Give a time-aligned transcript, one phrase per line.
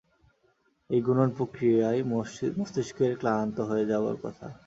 [0.89, 2.01] এই গুণন প্রক্রিয়ায়
[2.57, 4.47] মস্তিষ্কের ক্লান্ত হয়ে যাবার কথা।